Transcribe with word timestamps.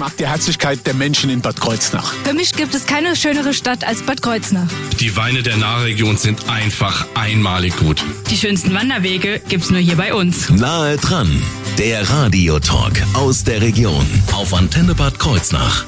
mag 0.00 0.16
die 0.16 0.26
Herzlichkeit 0.26 0.86
der 0.86 0.94
Menschen 0.94 1.28
in 1.28 1.42
Bad 1.42 1.60
Kreuznach. 1.60 2.14
Für 2.24 2.32
mich 2.32 2.54
gibt 2.54 2.74
es 2.74 2.86
keine 2.86 3.14
schönere 3.14 3.52
Stadt 3.52 3.84
als 3.84 4.00
Bad 4.00 4.22
Kreuznach. 4.22 4.66
Die 4.98 5.14
Weine 5.14 5.42
der 5.42 5.58
Nahregion 5.58 6.16
sind 6.16 6.48
einfach 6.48 7.06
einmalig 7.14 7.76
gut. 7.76 8.02
Die 8.30 8.36
schönsten 8.38 8.72
Wanderwege 8.72 9.42
gibt's 9.50 9.68
nur 9.68 9.80
hier 9.80 9.96
bei 9.96 10.14
uns. 10.14 10.48
Nahe 10.48 10.96
dran, 10.96 11.42
der 11.76 12.08
Radiotalk 12.08 13.02
aus 13.12 13.44
der 13.44 13.60
Region 13.60 14.06
auf 14.32 14.54
Antenne 14.54 14.94
Bad 14.94 15.18
Kreuznach. 15.18 15.84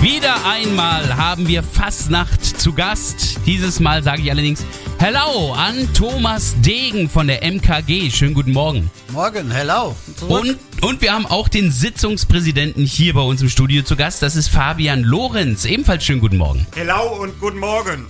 Wieder 0.00 0.46
einmal 0.46 1.18
haben 1.18 1.46
wir 1.46 1.62
Fastnacht 1.62 2.42
zu 2.42 2.72
Gast. 2.72 3.40
Dieses 3.44 3.78
Mal 3.78 4.02
sage 4.02 4.22
ich 4.22 4.30
allerdings 4.30 4.64
Hello 4.98 5.54
an 5.54 5.88
Thomas 5.94 6.54
Degen 6.60 7.08
von 7.08 7.26
der 7.26 7.42
MKG. 7.42 8.10
Schönen 8.10 8.34
guten 8.34 8.52
Morgen. 8.52 8.90
Morgen, 9.12 9.50
hello. 9.50 9.96
Und, 10.28 10.58
und 10.80 11.02
wir 11.02 11.12
haben 11.12 11.26
auch 11.26 11.48
den 11.48 11.70
Sitzungspräsidenten 11.70 12.84
hier 12.84 13.14
bei 13.14 13.20
uns 13.20 13.42
im 13.42 13.48
Studio 13.48 13.82
zu 13.82 13.96
Gast. 13.96 14.22
Das 14.22 14.36
ist 14.36 14.48
Fabian 14.48 15.02
Lorenz. 15.02 15.64
Ebenfalls 15.64 16.04
schönen 16.04 16.20
guten 16.20 16.38
Morgen. 16.38 16.66
Hello 16.74 17.22
und 17.22 17.38
guten 17.40 17.58
Morgen. 17.58 18.06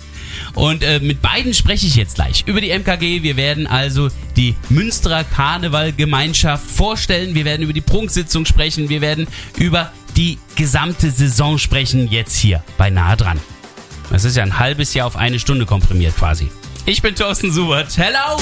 Und 0.53 0.83
äh, 0.83 0.99
mit 0.99 1.21
beiden 1.21 1.53
spreche 1.53 1.85
ich 1.87 1.95
jetzt 1.95 2.15
gleich 2.15 2.43
über 2.47 2.61
die 2.61 2.69
MKG. 2.69 3.23
Wir 3.23 3.37
werden 3.37 3.67
also 3.67 4.09
die 4.35 4.55
Münsterer 4.69 5.23
Karnevalgemeinschaft 5.23 6.69
vorstellen. 6.69 7.35
Wir 7.35 7.45
werden 7.45 7.63
über 7.63 7.73
die 7.73 7.81
Prunksitzung 7.81 8.45
sprechen. 8.45 8.89
Wir 8.89 9.01
werden 9.01 9.27
über 9.57 9.91
die 10.15 10.37
gesamte 10.55 11.11
Saison 11.11 11.57
sprechen 11.57 12.09
jetzt 12.09 12.35
hier 12.35 12.63
bei 12.77 12.89
Nahe 12.89 13.17
dran. 13.17 13.39
Das 14.09 14.25
ist 14.25 14.35
ja 14.35 14.43
ein 14.43 14.59
halbes 14.59 14.93
Jahr 14.93 15.07
auf 15.07 15.15
eine 15.15 15.39
Stunde 15.39 15.65
komprimiert 15.65 16.15
quasi. 16.17 16.51
Ich 16.85 17.01
bin 17.01 17.15
Thorsten 17.15 17.51
Subert. 17.51 17.97
Hello! 17.97 18.41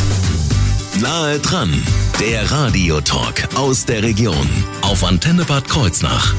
Nahe 1.01 1.39
dran, 1.39 1.71
der 2.19 2.51
Radiotalk 2.51 3.55
aus 3.55 3.85
der 3.85 4.03
Region. 4.03 4.49
Auf 4.81 5.01
Antenne 5.05 5.45
Bad 5.45 5.65
Kreuznach. 5.69 6.33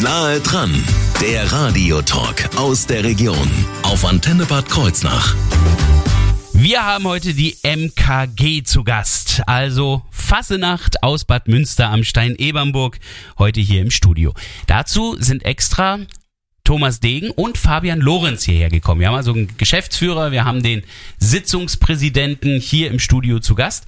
Nahe 0.00 0.40
dran, 0.40 0.82
der 1.20 1.52
Radiotalk 1.52 2.56
aus 2.56 2.86
der 2.86 3.04
Region. 3.04 3.50
Auf 3.82 4.06
Antenne 4.06 4.46
Bad 4.46 4.66
Kreuznach. 4.70 5.34
Wir 6.54 6.84
haben 6.86 7.04
heute 7.04 7.34
die 7.34 7.56
MKG 7.62 8.62
zu 8.62 8.82
Gast, 8.82 9.42
also 9.46 10.02
Fassenacht 10.28 11.02
aus 11.02 11.24
Bad 11.24 11.48
Münster 11.48 11.88
am 11.88 12.04
Stein-Ebernburg, 12.04 12.98
heute 13.38 13.60
hier 13.60 13.80
im 13.80 13.90
Studio. 13.90 14.34
Dazu 14.66 15.16
sind 15.18 15.42
extra 15.46 16.00
Thomas 16.64 17.00
Degen 17.00 17.30
und 17.30 17.56
Fabian 17.56 17.98
Lorenz 17.98 18.42
hierher 18.42 18.68
gekommen. 18.68 19.00
Wir 19.00 19.08
haben 19.08 19.14
also 19.14 19.32
einen 19.32 19.56
Geschäftsführer, 19.56 20.30
wir 20.30 20.44
haben 20.44 20.62
den 20.62 20.82
Sitzungspräsidenten 21.16 22.60
hier 22.60 22.90
im 22.90 22.98
Studio 22.98 23.38
zu 23.38 23.54
Gast 23.54 23.86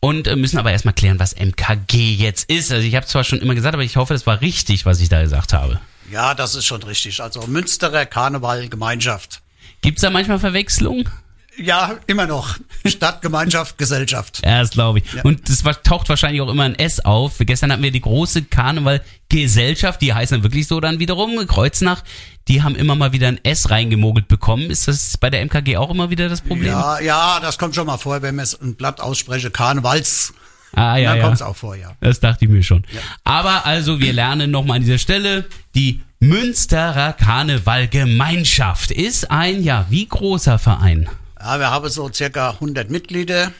und 0.00 0.26
äh, 0.26 0.36
müssen 0.36 0.56
aber 0.56 0.72
erstmal 0.72 0.94
klären, 0.94 1.20
was 1.20 1.34
MKG 1.36 2.14
jetzt 2.14 2.48
ist. 2.48 2.72
Also 2.72 2.86
ich 2.86 2.94
habe 2.94 3.04
zwar 3.04 3.22
schon 3.22 3.40
immer 3.40 3.54
gesagt, 3.54 3.74
aber 3.74 3.84
ich 3.84 3.96
hoffe, 3.96 4.14
das 4.14 4.26
war 4.26 4.40
richtig, 4.40 4.86
was 4.86 5.02
ich 5.02 5.10
da 5.10 5.20
gesagt 5.20 5.52
habe. 5.52 5.82
Ja, 6.10 6.34
das 6.34 6.54
ist 6.54 6.64
schon 6.64 6.82
richtig. 6.82 7.20
Also 7.20 7.46
Münsterer 7.46 8.06
Karnevalgemeinschaft. 8.06 9.42
Gibt's 9.82 10.00
da 10.00 10.08
manchmal 10.08 10.38
Verwechslungen? 10.38 11.10
Ja, 11.56 11.96
immer 12.06 12.26
noch. 12.26 12.56
Stadt, 12.86 13.22
Gemeinschaft, 13.22 13.78
Gesellschaft. 13.78 14.40
Ja, 14.44 14.60
das 14.60 14.70
glaube 14.70 14.98
ich. 14.98 15.12
Ja. 15.12 15.22
Und 15.22 15.48
es 15.48 15.62
taucht 15.82 16.08
wahrscheinlich 16.08 16.40
auch 16.40 16.48
immer 16.48 16.64
ein 16.64 16.78
S 16.78 17.00
auf. 17.00 17.34
Gestern 17.38 17.72
hatten 17.72 17.82
wir 17.82 17.90
die 17.90 18.00
große 18.00 18.42
Karnevalgesellschaft, 18.44 20.00
die 20.00 20.12
heißen 20.12 20.36
dann 20.36 20.42
wirklich 20.42 20.66
so 20.66 20.80
dann 20.80 20.98
wiederum, 20.98 21.46
Kreuznach. 21.46 22.02
Die 22.48 22.62
haben 22.62 22.74
immer 22.74 22.94
mal 22.94 23.12
wieder 23.12 23.28
ein 23.28 23.40
S 23.42 23.70
reingemogelt 23.70 24.28
bekommen. 24.28 24.70
Ist 24.70 24.88
das 24.88 25.16
bei 25.16 25.30
der 25.30 25.44
MKG 25.44 25.76
auch 25.76 25.90
immer 25.90 26.10
wieder 26.10 26.28
das 26.28 26.40
Problem? 26.40 26.66
Ja, 26.66 27.00
ja, 27.00 27.40
das 27.40 27.56
kommt 27.56 27.74
schon 27.74 27.86
mal 27.86 27.98
vor, 27.98 28.20
wenn 28.20 28.34
man 28.34 28.42
es 28.42 28.60
ein 28.60 28.74
Blatt 28.74 29.00
ausspreche, 29.00 29.50
Karnevals. 29.50 30.34
Ah, 30.72 30.96
ja, 30.96 31.10
dann 31.10 31.18
ja. 31.18 31.24
kommt 31.24 31.36
es 31.36 31.42
auch 31.42 31.56
vor, 31.56 31.76
ja. 31.76 31.92
Das 32.00 32.20
dachte 32.20 32.44
ich 32.44 32.50
mir 32.50 32.62
schon. 32.62 32.84
Aber 33.22 33.64
also, 33.64 34.00
wir 34.00 34.12
lernen 34.12 34.50
nochmal 34.50 34.76
an 34.76 34.82
dieser 34.82 34.98
Stelle, 34.98 35.44
die 35.74 36.02
Münsterer 36.18 37.12
Karnevalgemeinschaft 37.12 38.90
ist 38.90 39.30
ein, 39.30 39.62
ja, 39.62 39.86
wie 39.88 40.06
großer 40.06 40.58
Verein? 40.58 41.08
Ja, 41.44 41.58
wir 41.58 41.70
haben 41.70 41.88
so 41.90 42.10
circa 42.10 42.50
100 42.52 42.88
Mitglieder. 42.88 43.52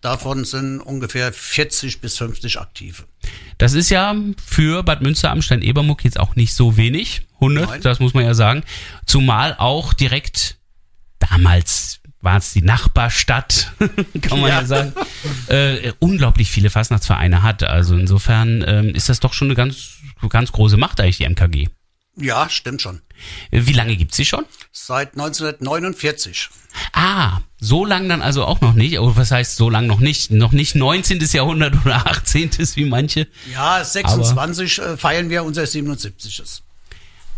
Davon 0.00 0.44
sind 0.44 0.80
ungefähr 0.80 1.32
40 1.32 2.00
bis 2.00 2.18
50 2.18 2.58
aktive. 2.58 3.04
Das 3.58 3.74
ist 3.74 3.90
ja 3.90 4.16
für 4.44 4.82
Bad 4.82 5.02
Münster 5.02 5.30
am 5.30 5.40
Stein 5.40 5.62
Ebermuck 5.62 6.04
jetzt 6.04 6.18
auch 6.18 6.34
nicht 6.34 6.52
so 6.52 6.76
wenig. 6.76 7.22
100, 7.34 7.68
Nein. 7.68 7.80
das 7.82 8.00
muss 8.00 8.12
man 8.12 8.24
ja 8.24 8.34
sagen. 8.34 8.64
Zumal 9.06 9.54
auch 9.56 9.92
direkt 9.92 10.58
damals 11.20 12.00
war 12.20 12.38
es 12.38 12.52
die 12.52 12.62
Nachbarstadt, 12.62 13.72
kann 14.22 14.40
man 14.40 14.50
ja, 14.50 14.60
Ja. 14.60 14.66
sagen, 14.66 14.92
äh, 15.46 15.92
unglaublich 16.00 16.50
viele 16.50 16.70
Fastnachtsvereine 16.70 17.44
hat. 17.44 17.62
Also 17.62 17.96
insofern 17.96 18.64
ähm, 18.66 18.94
ist 18.96 19.08
das 19.08 19.20
doch 19.20 19.32
schon 19.32 19.46
eine 19.46 19.54
ganz, 19.54 19.98
ganz 20.28 20.50
große 20.50 20.76
Macht 20.76 21.00
eigentlich, 21.00 21.18
die 21.18 21.28
MKG. 21.28 21.68
Ja, 22.16 22.48
stimmt 22.50 22.82
schon. 22.82 23.00
Wie 23.50 23.72
lange 23.72 23.96
gibt's 23.96 24.16
sie 24.16 24.24
schon? 24.24 24.44
Seit 24.70 25.12
1949. 25.12 26.50
Ah, 26.92 27.40
so 27.58 27.84
lang 27.84 28.08
dann 28.08 28.20
also 28.22 28.44
auch 28.44 28.60
noch 28.60 28.74
nicht. 28.74 28.98
Oh, 28.98 29.16
was 29.16 29.30
heißt 29.30 29.56
so 29.56 29.70
lang 29.70 29.86
noch 29.86 30.00
nicht? 30.00 30.30
Noch 30.30 30.52
nicht 30.52 30.74
19. 30.74 31.20
Jahrhundert 31.32 31.74
oder 31.84 32.06
18. 32.06 32.50
wie 32.74 32.84
manche. 32.84 33.28
Ja, 33.52 33.82
26 33.82 34.78
äh, 34.78 34.96
feiern 34.96 35.30
wir 35.30 35.44
unser 35.44 35.66
77. 35.66 36.62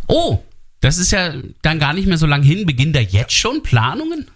Oh, 0.08 0.42
das 0.80 0.98
ist 0.98 1.12
ja 1.12 1.34
dann 1.62 1.78
gar 1.78 1.92
nicht 1.92 2.06
mehr 2.06 2.18
so 2.18 2.26
lang 2.26 2.42
hin. 2.42 2.66
Beginnen 2.66 2.92
da 2.92 3.00
jetzt 3.00 3.32
schon 3.32 3.62
Planungen? 3.62 4.30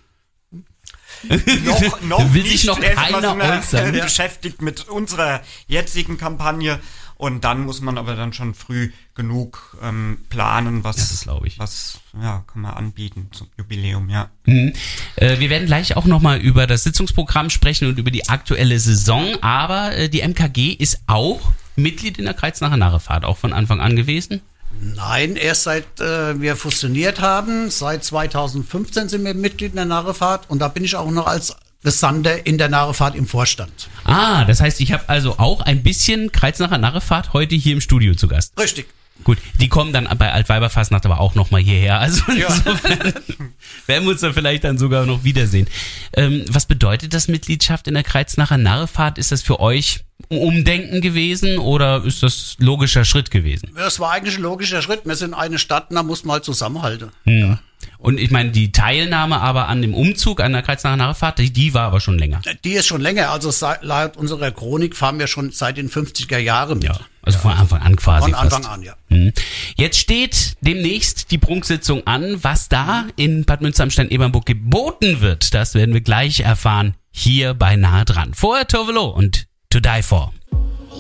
Noch, 1.65 2.00
noch 2.03 2.32
Will 2.32 2.43
nicht. 2.43 2.53
sich 2.53 2.65
noch 2.65 2.81
keiner 2.81 3.37
äußern. 3.37 3.93
beschäftigt 3.93 4.62
mit 4.62 4.88
unserer 4.88 5.43
jetzigen 5.66 6.16
Kampagne 6.16 6.78
und 7.18 7.42
dann 7.42 7.64
muss 7.64 7.80
man 7.80 7.98
aber 7.98 8.14
dann 8.14 8.32
schon 8.32 8.54
früh 8.54 8.92
genug 9.14 9.76
ähm, 9.82 10.18
planen, 10.28 10.84
was, 10.84 11.26
ich. 11.44 11.58
was 11.58 11.98
ja, 12.14 12.44
kann 12.46 12.62
man 12.62 12.74
anbieten 12.74 13.28
zum 13.32 13.48
Jubiläum, 13.58 14.08
ja. 14.08 14.30
Mhm. 14.46 14.72
Äh, 15.16 15.40
wir 15.40 15.50
werden 15.50 15.66
gleich 15.66 15.96
auch 15.96 16.04
nochmal 16.04 16.38
über 16.38 16.68
das 16.68 16.84
Sitzungsprogramm 16.84 17.50
sprechen 17.50 17.88
und 17.88 17.98
über 17.98 18.12
die 18.12 18.28
aktuelle 18.28 18.78
Saison. 18.78 19.36
Aber 19.40 19.96
äh, 19.96 20.08
die 20.08 20.22
MKG 20.22 20.72
ist 20.72 21.00
auch 21.08 21.40
Mitglied 21.74 22.18
in 22.18 22.24
der 22.24 22.34
Kreuznacher 22.34 22.76
Narrefahrt, 22.76 23.24
auch 23.24 23.36
von 23.36 23.52
Anfang 23.52 23.80
an 23.80 23.96
gewesen. 23.96 24.40
Nein, 24.80 25.34
erst 25.34 25.64
seit 25.64 26.00
äh, 26.00 26.40
wir 26.40 26.54
fusioniert 26.54 27.20
haben, 27.20 27.68
seit 27.70 28.04
2015 28.04 29.08
sind 29.08 29.24
wir 29.24 29.34
Mitglied 29.34 29.70
in 29.70 29.76
der 29.76 29.86
Narrefahrt 29.86 30.48
und 30.48 30.60
da 30.60 30.68
bin 30.68 30.84
ich 30.84 30.94
auch 30.94 31.10
noch 31.10 31.26
als 31.26 31.56
Gesandter 31.83 32.47
in 32.47 32.59
der 32.59 32.69
Narrefahrt 32.69 33.15
im 33.15 33.27
Vorstand. 33.27 33.89
Ah, 34.05 34.44
das 34.44 34.61
heißt, 34.61 34.81
ich 34.81 34.93
habe 34.93 35.09
also 35.09 35.39
auch 35.39 35.61
ein 35.61 35.83
bisschen 35.83 36.33
Kreuznacher 36.33 36.78
Narrefahrt 36.78 37.33
heute 37.33 37.55
hier 37.55 37.75
im 37.75 37.81
Studio 37.81 38.15
zu 38.15 38.27
Gast. 38.27 38.59
Richtig. 38.59 38.89
Gut, 39.25 39.39
die 39.61 39.69
kommen 39.69 39.93
dann 39.93 40.09
bei 40.16 40.33
Altweiberfastnacht 40.33 41.05
aber 41.05 41.21
auch 41.21 41.34
nochmal 41.34 41.61
hierher. 41.61 41.99
Also 41.99 42.22
insofern 42.28 43.15
werden 43.87 44.05
wir 44.05 44.12
uns 44.12 44.21
da 44.21 44.33
vielleicht 44.33 44.65
dann 44.65 44.78
sogar 44.78 45.06
noch 45.06 45.25
wiedersehen. 45.25 45.69
Ähm, 46.15 46.44
was 46.49 46.66
bedeutet 46.66 47.15
das 47.15 47.28
Mitgliedschaft 47.28 47.89
in 47.89 47.95
der 47.95 48.05
Kreuznacher 48.05 48.59
Narrefahrt? 48.59 49.19
Ist 49.19 49.33
das 49.33 49.43
für 49.43 49.60
euch 49.60 50.05
Umdenken 50.28 51.00
gewesen 51.00 51.59
oder 51.59 52.05
ist 52.05 52.22
das 52.22 52.56
logischer 52.59 53.05
Schritt 53.05 53.31
gewesen? 53.31 53.71
Das 53.75 53.99
war 53.99 54.12
eigentlich 54.12 54.37
ein 54.37 54.43
logischer 54.43 54.83
Schritt. 54.83 55.05
Wir 55.05 55.16
sind 55.16 55.34
eine 55.34 55.59
Stadt 55.59 55.89
da 55.91 56.03
muss 56.03 56.25
man 56.25 56.34
halt 56.34 56.45
zusammenhalten. 56.45 57.10
Hm. 57.25 57.59
Und 57.98 58.20
ich 58.20 58.31
meine, 58.31 58.50
die 58.53 58.70
Teilnahme 58.70 59.41
aber 59.41 59.66
an 59.69 59.82
dem 59.82 59.92
Umzug 59.92 60.41
an 60.41 60.53
der 60.53 60.62
Kreuznacher 60.62 60.97
Narrefahrt, 60.97 61.41
die, 61.41 61.53
die 61.53 61.75
war 61.75 61.82
aber 61.82 62.00
schon 62.00 62.16
länger. 62.16 62.41
Die 62.64 62.72
ist 62.72 62.86
schon 62.86 63.00
länger, 63.00 63.31
also 63.31 63.50
seit, 63.50 63.82
laut 63.82 64.16
unserer 64.16 64.53
Chronik 64.53 64.97
fahren 64.97 65.19
wir 65.19 65.26
schon 65.26 65.50
seit 65.50 65.78
den 65.78 65.91
50er 65.91 66.38
Jahren 66.38 66.78
mit. 66.78 66.86
Ja, 66.86 67.00
also 67.22 67.41
von 67.41 67.53
Anfang 67.53 67.82
an 67.82 67.97
quasi. 67.97 68.31
Von 68.31 68.34
Anfang 68.34 68.62
fast. 68.62 68.75
an, 68.75 68.82
ja. 68.84 68.94
Mhm. 69.09 69.32
Jetzt 69.76 69.98
steht 69.98 70.56
demnächst 70.60 71.32
die 71.32 71.38
Prunksitzung 71.38 72.06
an. 72.06 72.42
Was 72.42 72.69
da 72.69 73.06
in 73.16 73.44
Bad 73.44 73.62
Münster 73.62 73.82
am 73.82 73.91
Stein-Ebernburg 73.91 74.47
geboten 74.47 75.20
wird, 75.20 75.53
das 75.53 75.75
werden 75.75 75.92
wir 75.92 76.00
gleich 76.00 76.41
erfahren. 76.41 76.95
Hier 77.10 77.54
bei 77.54 77.74
Nahe 77.74 78.04
dran. 78.04 78.33
Vorher 78.33 78.68
Tovelo 78.68 79.06
und 79.06 79.47
To 79.71 79.80
Die 79.80 80.03
For. 80.03 80.33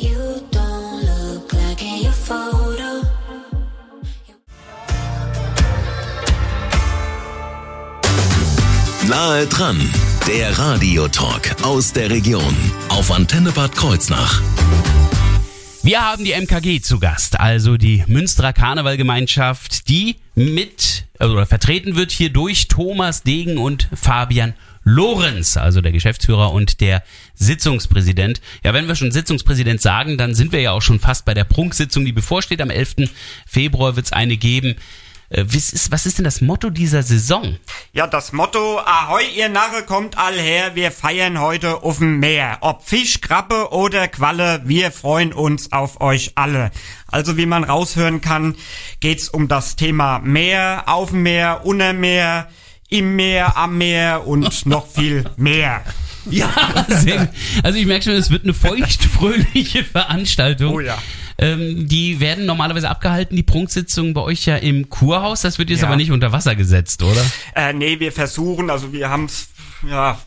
You 0.00 0.10
don't 0.52 1.02
look 1.04 1.52
like 1.52 1.80
your 1.80 2.12
Nahe 9.08 9.46
dran, 9.46 9.80
der 10.26 10.58
Radiotalk 10.58 11.62
aus 11.62 11.94
der 11.94 12.10
Region 12.10 12.54
auf 12.90 13.10
Antenne 13.10 13.52
Bad 13.52 13.74
Kreuznach. 13.74 14.42
Wir 15.82 16.04
haben 16.04 16.26
die 16.26 16.32
MKG 16.32 16.82
zu 16.82 16.98
Gast, 16.98 17.40
also 17.40 17.78
die 17.78 18.04
Münsterer 18.06 18.52
Karnevalgemeinschaft, 18.52 19.88
die 19.88 20.16
mit, 20.34 21.06
also 21.18 21.32
oder 21.32 21.46
vertreten 21.46 21.96
wird 21.96 22.10
hier 22.10 22.28
durch 22.28 22.68
Thomas 22.68 23.22
Degen 23.22 23.56
und 23.56 23.88
Fabian 23.94 24.52
Lorenz, 24.84 25.56
also 25.56 25.80
der 25.80 25.92
Geschäftsführer 25.92 26.52
und 26.52 26.82
der 26.82 27.02
Sitzungspräsident. 27.34 28.42
Ja, 28.62 28.74
wenn 28.74 28.88
wir 28.88 28.94
schon 28.94 29.10
Sitzungspräsident 29.10 29.80
sagen, 29.80 30.18
dann 30.18 30.34
sind 30.34 30.52
wir 30.52 30.60
ja 30.60 30.72
auch 30.72 30.82
schon 30.82 31.00
fast 31.00 31.24
bei 31.24 31.32
der 31.32 31.44
Prunksitzung, 31.44 32.04
die 32.04 32.12
bevorsteht. 32.12 32.60
Am 32.60 32.68
11. 32.68 33.10
Februar 33.46 33.96
wird 33.96 34.04
es 34.04 34.12
eine 34.12 34.36
geben. 34.36 34.76
Äh, 35.30 35.44
was, 35.46 35.72
ist, 35.72 35.90
was 35.90 36.06
ist 36.06 36.18
denn 36.18 36.24
das 36.24 36.40
Motto 36.40 36.70
dieser 36.70 37.02
Saison? 37.02 37.58
Ja, 37.92 38.06
das 38.06 38.32
Motto, 38.32 38.78
Ahoi, 38.78 39.22
ihr 39.36 39.48
Narre, 39.48 39.82
kommt 39.82 40.16
all 40.16 40.38
her, 40.38 40.74
wir 40.74 40.90
feiern 40.90 41.38
heute 41.40 41.82
auf 41.82 41.98
dem 41.98 42.18
Meer. 42.18 42.58
Ob 42.62 42.86
Fisch, 42.86 43.20
Krabbe 43.20 43.72
oder 43.72 44.08
Qualle, 44.08 44.62
wir 44.64 44.90
freuen 44.90 45.32
uns 45.32 45.72
auf 45.72 46.00
euch 46.00 46.32
alle. 46.36 46.70
Also 47.06 47.36
wie 47.36 47.46
man 47.46 47.64
raushören 47.64 48.20
kann, 48.20 48.56
geht's 49.00 49.28
um 49.28 49.48
das 49.48 49.76
Thema 49.76 50.18
Meer, 50.20 50.84
auf 50.86 51.10
dem 51.10 51.22
Meer, 51.22 51.60
unter 51.64 51.92
Meer, 51.92 52.48
im 52.88 53.16
Meer, 53.16 53.56
am 53.56 53.76
Meer 53.76 54.26
und 54.26 54.66
noch 54.66 54.86
viel 54.86 55.24
mehr. 55.36 55.82
Ja. 56.30 56.50
Also 57.62 57.78
ich 57.78 57.86
merke 57.86 58.04
schon, 58.04 58.14
es 58.14 58.30
wird 58.30 58.44
eine 58.44 58.54
feuchtfröhliche 58.54 59.84
Veranstaltung. 59.84 60.74
Oh 60.74 60.80
ja. 60.80 60.98
Ähm, 61.40 61.86
die 61.86 62.18
werden 62.18 62.46
normalerweise 62.46 62.88
abgehalten, 62.90 63.36
die 63.36 63.44
Prunksitzungen 63.44 64.12
bei 64.12 64.22
euch 64.22 64.44
ja 64.46 64.56
im 64.56 64.88
Kurhaus. 64.90 65.42
Das 65.42 65.58
wird 65.58 65.70
jetzt 65.70 65.82
Ja. 65.82 65.86
aber 65.86 65.96
nicht 65.96 66.10
unter 66.10 66.32
Wasser 66.32 66.56
gesetzt, 66.56 67.02
oder? 67.02 67.24
Äh, 67.54 67.72
nee, 67.72 68.00
wir 68.00 68.10
versuchen, 68.10 68.70
also 68.70 68.92
wir 68.92 69.08
haben's, 69.08 69.48
ja, 69.88 70.18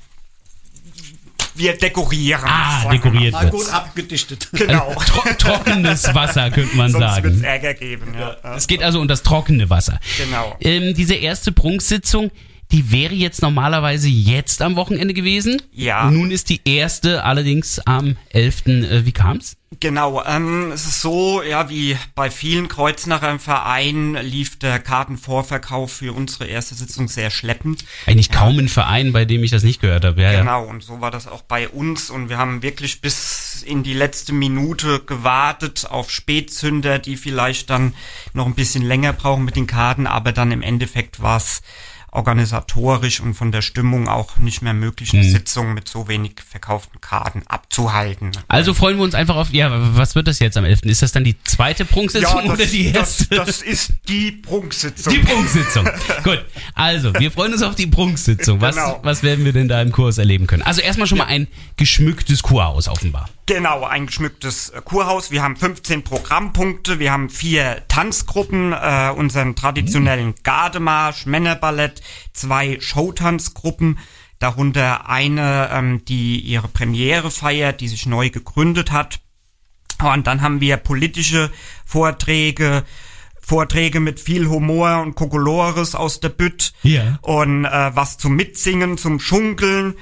wir 1.55 1.77
dekorieren. 1.77 2.45
Ah, 2.45 2.89
dekoriert 2.89 3.33
Mal 3.33 3.49
gut 3.49 3.69
abgedichtet. 3.71 4.47
Genau. 4.53 4.93
Tro 5.05 5.21
trockenes 5.37 6.13
Wasser, 6.15 6.49
könnte 6.49 6.75
man 6.77 6.91
Sonst 6.91 7.01
wird's 7.03 7.15
sagen. 7.15 7.43
Ärger 7.43 7.73
geben, 7.73 8.13
ja. 8.17 8.37
ja. 8.41 8.55
Es 8.55 8.67
geht 8.67 8.81
also 8.81 9.01
um 9.01 9.07
das 9.09 9.21
trockene 9.21 9.69
Wasser. 9.69 9.99
Genau. 10.17 10.55
Ähm, 10.61 10.93
diese 10.95 11.15
erste 11.15 11.51
Prunksitzung, 11.51 12.31
die 12.71 12.91
wäre 12.91 13.13
jetzt 13.13 13.41
normalerweise 13.41 14.07
jetzt 14.07 14.61
am 14.61 14.75
Wochenende 14.75 15.13
gewesen. 15.13 15.61
Ja. 15.71 16.09
Nun 16.09 16.31
ist 16.31 16.49
die 16.49 16.61
erste 16.65 17.23
allerdings 17.23 17.79
am 17.79 18.17
11. 18.29 18.67
Äh, 18.67 19.05
wie 19.05 19.11
kam's? 19.11 19.57
Genau, 19.79 20.21
ähm, 20.25 20.71
es 20.73 20.85
ist 20.85 21.01
so, 21.01 21.41
ja, 21.41 21.69
wie 21.69 21.97
bei 22.13 22.29
vielen 22.29 22.67
Kreuznacher 22.67 23.31
im 23.31 23.39
Verein 23.39 24.15
lief 24.15 24.59
der 24.59 24.79
Kartenvorverkauf 24.79 25.93
für 25.93 26.13
unsere 26.13 26.45
erste 26.45 26.75
Sitzung 26.75 27.07
sehr 27.07 27.31
schleppend. 27.31 27.85
Eigentlich 28.05 28.29
kaum 28.29 28.59
ein 28.59 28.67
Verein, 28.67 29.13
bei 29.13 29.23
dem 29.23 29.43
ich 29.43 29.49
das 29.49 29.63
nicht 29.63 29.79
gehört 29.79 30.03
habe. 30.03 30.21
Ja, 30.21 30.33
ja. 30.33 30.39
Genau, 30.39 30.65
und 30.65 30.83
so 30.83 30.99
war 30.99 31.09
das 31.09 31.25
auch 31.25 31.41
bei 31.41 31.69
uns 31.69 32.09
und 32.09 32.27
wir 32.27 32.37
haben 32.37 32.61
wirklich 32.61 32.99
bis 32.99 33.63
in 33.65 33.81
die 33.81 33.93
letzte 33.93 34.33
Minute 34.33 34.99
gewartet 34.99 35.87
auf 35.89 36.11
Spätzünder, 36.11 36.99
die 36.99 37.15
vielleicht 37.15 37.69
dann 37.69 37.95
noch 38.33 38.47
ein 38.47 38.55
bisschen 38.55 38.83
länger 38.83 39.13
brauchen 39.13 39.45
mit 39.45 39.55
den 39.55 39.67
Karten, 39.67 40.05
aber 40.05 40.33
dann 40.33 40.51
im 40.51 40.61
Endeffekt 40.61 41.21
war 41.21 41.37
es 41.37 41.61
organisatorisch 42.11 43.19
und 43.21 43.33
von 43.33 43.51
der 43.51 43.61
Stimmung 43.61 44.07
auch 44.07 44.37
nicht 44.37 44.61
mehr 44.61 44.73
möglich, 44.73 45.13
eine 45.13 45.23
Sitzung 45.23 45.73
mit 45.73 45.87
so 45.87 46.07
wenig 46.07 46.33
verkauften 46.49 46.99
Karten 47.01 47.43
abzuhalten. 47.47 48.31
Also 48.47 48.73
freuen 48.73 48.97
wir 48.97 49.03
uns 49.03 49.15
einfach 49.15 49.35
auf, 49.35 49.51
ja, 49.51 49.69
was 49.95 50.15
wird 50.15 50.27
das 50.27 50.39
jetzt 50.39 50.57
am 50.57 50.65
11.? 50.65 50.81
Ist 50.83 51.01
das 51.01 51.11
dann 51.11 51.23
die 51.23 51.41
zweite 51.43 51.85
Prunksitzung 51.85 52.49
oder 52.49 52.65
die 52.65 52.91
das, 52.91 53.21
erste? 53.21 53.35
das 53.35 53.61
ist 53.61 53.93
die 54.07 54.31
Prunksitzung. 54.31 55.13
Die 55.13 55.19
Prunksitzung. 55.19 55.85
Gut. 56.23 56.43
Also, 56.75 57.13
wir 57.13 57.31
freuen 57.31 57.53
uns 57.53 57.61
auf 57.63 57.75
die 57.75 57.87
Prunksitzung. 57.87 58.59
Was, 58.61 58.75
Genau. 58.75 58.99
was 59.03 59.23
werden 59.23 59.45
wir 59.45 59.53
denn 59.53 59.67
da 59.67 59.81
im 59.81 59.91
Kurs 59.91 60.17
erleben 60.17 60.47
können? 60.47 60.63
Also 60.63 60.81
erstmal 60.81 61.07
schon 61.07 61.17
mal 61.17 61.25
ein 61.25 61.47
geschmücktes 61.77 62.41
Kurhaus 62.43 62.87
offenbar. 62.87 63.29
Genau, 63.47 63.83
ein 63.83 64.05
geschmücktes 64.05 64.69
äh, 64.69 64.81
Kurhaus. 64.83 65.31
Wir 65.31 65.43
haben 65.43 65.57
15 65.57 66.03
Programmpunkte, 66.03 66.99
wir 66.99 67.11
haben 67.11 67.29
vier 67.29 67.81
Tanzgruppen, 67.87 68.71
äh, 68.71 69.11
unseren 69.15 69.55
traditionellen 69.55 70.35
Gardemarsch, 70.43 71.25
Männerballett, 71.25 72.00
zwei 72.33 72.77
Showtanzgruppen, 72.79 73.99
darunter 74.39 75.07
eine, 75.07 75.69
ähm, 75.71 76.05
die 76.05 76.39
ihre 76.39 76.67
Premiere 76.67 77.31
feiert, 77.31 77.81
die 77.81 77.87
sich 77.87 78.05
neu 78.05 78.29
gegründet 78.29 78.91
hat. 78.91 79.19
Und 80.01 80.27
dann 80.27 80.41
haben 80.41 80.61
wir 80.61 80.77
politische 80.77 81.51
Vorträge, 81.85 82.83
Vorträge 83.39 83.99
mit 83.99 84.19
viel 84.19 84.47
Humor 84.47 85.01
und 85.01 85.15
Kokolores 85.15 85.93
aus 85.93 86.19
der 86.19 86.29
Bütt. 86.29 86.73
Ja. 86.83 87.19
Und 87.21 87.65
äh, 87.65 87.95
was 87.95 88.17
zum 88.17 88.35
Mitsingen, 88.35 88.97
zum 88.97 89.19
Schunkeln. 89.19 89.95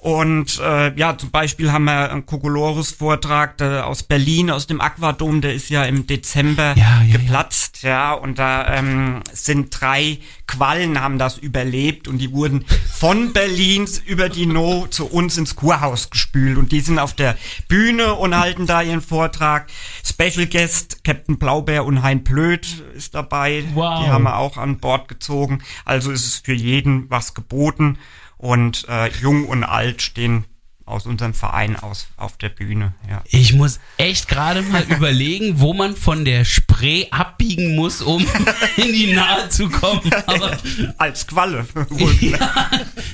Und 0.00 0.58
äh, 0.60 0.94
ja, 0.98 1.18
zum 1.18 1.30
Beispiel 1.30 1.72
haben 1.72 1.84
wir 1.84 2.10
einen 2.10 2.24
Kokolores-Vortrag 2.24 3.60
aus 3.60 4.02
Berlin, 4.02 4.50
aus 4.50 4.66
dem 4.66 4.80
Aquadom, 4.80 5.42
der 5.42 5.52
ist 5.52 5.68
ja 5.68 5.84
im 5.84 6.06
Dezember 6.06 6.74
Ja, 6.74 7.02
ja, 7.02 7.18
geplatzt, 7.18 7.82
ja. 7.82 8.14
Und 8.14 8.38
da 8.38 8.78
ähm, 8.78 9.20
sind 9.32 9.78
drei 9.78 10.18
Quallen 10.46 11.00
haben 11.00 11.18
das 11.18 11.36
überlebt 11.36 12.08
und 12.08 12.18
die 12.18 12.32
wurden 12.32 12.64
von 12.92 13.32
Berlin 13.32 13.86
über 14.06 14.28
die 14.28 14.46
No 14.46 14.86
zu 14.88 15.06
uns 15.06 15.36
ins 15.36 15.54
Kurhaus 15.54 16.08
gespült. 16.08 16.56
Und 16.56 16.72
die 16.72 16.80
sind 16.80 16.98
auf 16.98 17.12
der 17.12 17.36
Bühne 17.68 18.14
und 18.14 18.36
halten 18.36 18.66
da 18.66 18.80
ihren 18.80 19.02
Vortrag. 19.02 19.68
Special 20.02 20.46
Guest, 20.46 21.04
Captain 21.04 21.38
Blaubeer 21.38 21.84
und 21.84 22.02
Hein 22.02 22.24
Blöd 22.24 22.82
ist 22.94 23.14
dabei. 23.14 23.64
Wow. 23.74 24.02
Die 24.02 24.10
haben 24.10 24.24
wir 24.24 24.38
auch 24.38 24.56
an 24.56 24.78
Bord 24.78 25.08
gezogen. 25.08 25.62
Also 25.84 26.10
ist 26.10 26.26
es 26.26 26.36
für 26.38 26.54
jeden 26.54 27.08
was 27.10 27.34
geboten. 27.34 27.98
Und 28.40 28.86
äh, 28.88 29.08
jung 29.20 29.46
und 29.46 29.64
alt 29.64 30.00
stehen 30.00 30.46
aus 30.86 31.04
unserem 31.04 31.34
Verein 31.34 31.76
aus 31.76 32.08
auf 32.16 32.38
der 32.38 32.48
Bühne. 32.48 32.94
Ja. 33.06 33.22
Ich 33.26 33.52
muss 33.52 33.80
echt 33.98 34.28
gerade 34.28 34.62
mal 34.62 34.82
überlegen, 34.88 35.60
wo 35.60 35.74
man 35.74 35.94
von 35.94 36.24
der 36.24 36.46
Spree 36.46 37.06
abbiegen 37.10 37.76
muss, 37.76 38.00
um 38.00 38.26
in 38.78 38.92
die 38.94 39.12
Nahe 39.12 39.50
zu 39.50 39.68
kommen. 39.68 40.10
Aber 40.26 40.56
Als 40.96 41.26
Qualle. 41.26 41.66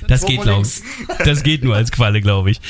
das 0.06 0.22
Wo 0.22 0.26
geht, 0.26 0.42
glaube 0.42 0.64
ich. 0.64 0.82
Das 1.24 1.42
geht 1.42 1.64
nur 1.64 1.74
als 1.74 1.90
Qualle, 1.90 2.20
glaube 2.20 2.52
ich. 2.52 2.60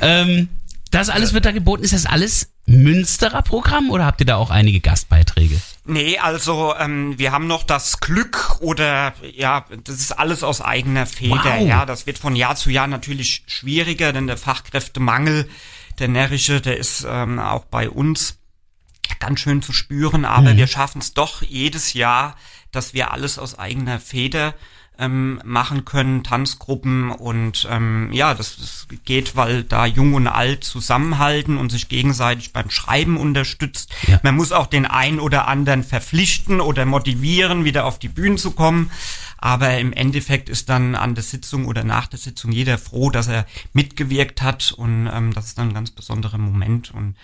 Ähm, 0.00 0.48
das 0.90 1.08
alles 1.08 1.32
wird 1.32 1.44
da 1.44 1.52
geboten. 1.52 1.82
Ist 1.82 1.92
das 1.92 2.06
alles 2.06 2.50
Münsterer 2.66 3.42
Programm 3.42 3.90
oder 3.90 4.04
habt 4.04 4.20
ihr 4.20 4.26
da 4.26 4.36
auch 4.36 4.50
einige 4.50 4.80
Gastbeiträge? 4.80 5.60
Nee, 5.84 6.18
also 6.18 6.74
ähm, 6.78 7.18
wir 7.18 7.32
haben 7.32 7.46
noch 7.46 7.62
das 7.62 8.00
Glück 8.00 8.56
oder 8.60 9.14
ja, 9.34 9.66
das 9.84 9.96
ist 9.96 10.12
alles 10.18 10.42
aus 10.42 10.60
eigener 10.60 11.06
Feder. 11.06 11.56
Wow. 11.58 11.66
Ja, 11.66 11.86
das 11.86 12.06
wird 12.06 12.18
von 12.18 12.34
Jahr 12.34 12.56
zu 12.56 12.70
Jahr 12.70 12.88
natürlich 12.88 13.44
schwieriger, 13.46 14.12
denn 14.12 14.26
der 14.26 14.36
Fachkräftemangel, 14.36 15.48
der 15.98 16.08
närrische, 16.08 16.60
der 16.60 16.76
ist 16.76 17.06
ähm, 17.08 17.38
auch 17.38 17.64
bei 17.66 17.88
uns 17.88 18.38
ganz 19.20 19.40
schön 19.40 19.62
zu 19.62 19.72
spüren. 19.72 20.24
Aber 20.24 20.56
wir 20.56 20.66
schaffen 20.66 21.00
es 21.00 21.14
doch 21.14 21.42
jedes 21.42 21.92
Jahr, 21.92 22.36
dass 22.72 22.94
wir 22.94 23.12
alles 23.12 23.38
aus 23.38 23.58
eigener 23.58 24.00
Feder 24.00 24.54
ähm, 24.98 25.40
machen 25.44 25.84
können, 25.84 26.24
Tanzgruppen 26.24 27.10
und 27.10 27.68
ähm, 27.70 28.10
ja, 28.12 28.34
das, 28.34 28.56
das 28.56 28.86
geht, 29.04 29.36
weil 29.36 29.62
da 29.62 29.86
Jung 29.86 30.14
und 30.14 30.26
Alt 30.26 30.64
zusammenhalten 30.64 31.58
und 31.58 31.70
sich 31.70 31.88
gegenseitig 31.88 32.52
beim 32.52 32.70
Schreiben 32.70 33.16
unterstützt. 33.16 33.94
Ja. 34.06 34.20
Man 34.22 34.36
muss 34.36 34.52
auch 34.52 34.66
den 34.66 34.86
einen 34.86 35.20
oder 35.20 35.48
anderen 35.48 35.84
verpflichten 35.84 36.60
oder 36.60 36.86
motivieren, 36.86 37.64
wieder 37.64 37.84
auf 37.84 37.98
die 37.98 38.08
Bühne 38.08 38.36
zu 38.36 38.52
kommen. 38.52 38.90
Aber 39.38 39.78
im 39.78 39.92
Endeffekt 39.92 40.48
ist 40.48 40.68
dann 40.70 40.94
an 40.94 41.14
der 41.14 41.22
Sitzung 41.22 41.66
oder 41.66 41.84
nach 41.84 42.06
der 42.06 42.18
Sitzung 42.18 42.52
jeder 42.52 42.78
froh, 42.78 43.10
dass 43.10 43.28
er 43.28 43.46
mitgewirkt 43.74 44.40
hat 44.40 44.72
und 44.72 45.10
ähm, 45.12 45.32
das 45.34 45.46
ist 45.46 45.58
dann 45.58 45.68
ein 45.68 45.74
ganz 45.74 45.90
besonderer 45.90 46.38
Moment 46.38 46.90
und 46.92 47.16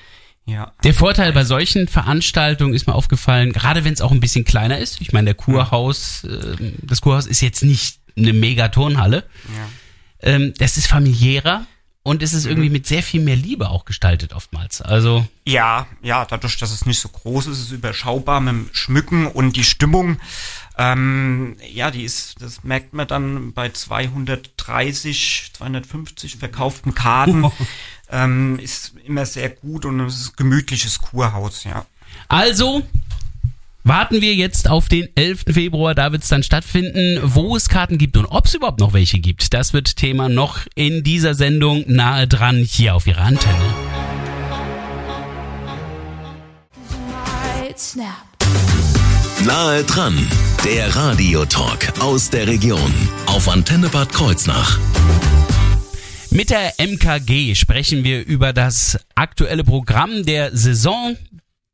ja. 0.45 0.73
Der 0.83 0.95
Vorteil 0.95 1.33
bei 1.33 1.45
solchen 1.45 1.87
Veranstaltungen 1.87 2.75
ist 2.75 2.87
mir 2.87 2.95
aufgefallen, 2.95 3.53
gerade 3.53 3.85
wenn 3.85 3.93
es 3.93 4.01
auch 4.01 4.11
ein 4.11 4.21
bisschen 4.21 4.45
kleiner 4.45 4.79
ist. 4.79 5.01
Ich 5.01 5.13
meine, 5.13 5.27
der 5.27 5.35
Kurhaus, 5.35 6.25
äh, 6.25 6.73
das 6.83 7.01
Kurhaus 7.01 7.27
ist 7.27 7.41
jetzt 7.43 7.63
nicht 7.63 7.99
eine 8.17 8.33
Megaturnhalle. 8.33 9.25
Ja. 9.57 10.31
Ähm, 10.35 10.53
das 10.59 10.77
ist 10.77 10.87
familiärer 10.89 11.67
und 12.05 12.23
es 12.23 12.33
ist 12.33 12.47
irgendwie 12.47 12.71
mit 12.71 12.87
sehr 12.87 13.03
viel 13.03 13.21
mehr 13.21 13.37
Liebe 13.37 13.71
auch 13.71 13.85
gestaltet 13.85 14.33
oftmals. 14.33 14.83
Also 14.83 15.25
Ja, 15.47 15.87
ja, 16.03 16.25
dadurch, 16.25 16.59
dass 16.59 16.73
es 16.73 16.87
nicht 16.87 16.99
so 16.99 17.09
groß 17.09 17.47
ist, 17.47 17.59
ist 17.59 17.65
es 17.67 17.71
überschaubar 17.71 18.41
mit 18.41 18.53
dem 18.53 18.71
Schmücken 18.73 19.27
und 19.29 19.55
die 19.55 19.65
Stimmung. 19.65 20.19
Ähm, 20.77 21.57
ja, 21.73 21.93
die 21.93 22.03
ist, 22.03 22.43
das 22.43 22.65
merkt 22.65 22.93
man 22.93 23.07
dann 23.07 23.53
bei 23.53 23.69
230, 23.69 25.51
250 25.53 26.37
verkauften 26.39 26.95
Karten. 26.95 27.45
ähm, 28.13 28.59
ist 28.59 28.93
immer 29.05 29.27
sehr 29.27 29.49
gut 29.49 29.85
und 29.85 29.99
es 30.01 30.21
ist 30.21 30.29
ein 30.31 30.37
gemütliches 30.37 31.01
Kurhaus, 31.01 31.65
ja. 31.65 31.87
Also 32.29 32.83
warten 33.85 34.21
wir 34.21 34.35
jetzt 34.35 34.69
auf 34.69 34.89
den 34.89 35.09
11. 35.17 35.45
Februar, 35.51 35.95
da 35.95 36.13
wird 36.13 36.23
es 36.23 36.29
dann 36.29 36.43
stattfinden, 36.43 37.21
wo 37.23 37.57
es 37.57 37.69
Karten 37.69 37.99
gibt 37.99 38.17
und 38.17 38.27
ob 38.27 38.47
es 38.47 38.55
überhaupt 38.55 38.81
noch 38.81 38.93
welche 38.93 39.19
gibt. 39.19 39.53
Das 39.55 39.73
wird 39.73 39.97
Thema 39.97 40.29
noch 40.29 40.61
in 40.75 41.03
dieser 41.03 41.35
Sendung 41.35 41.85
nahe 41.89 42.29
dran 42.29 42.57
hier 42.57 42.95
auf 42.95 43.07
Ihrer 43.07 43.23
Antenne. 43.23 43.75
Nahe 49.45 49.83
dran, 49.85 50.29
der 50.65 50.95
Radiotalk 50.95 52.01
aus 52.01 52.31
der 52.31 52.47
Region 52.47 52.93
auf 53.27 53.49
Antenne 53.49 53.89
Bad 53.89 54.13
Kreuznach. 54.13 54.79
Mit 56.33 56.49
der 56.49 56.73
MKG 56.79 57.55
sprechen 57.55 58.05
wir 58.05 58.25
über 58.25 58.55
das 58.55 58.99
aktuelle 59.15 59.65
Programm 59.65 60.25
der 60.25 60.57
Saison. 60.57 61.15